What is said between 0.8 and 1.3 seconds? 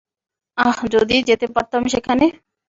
যদি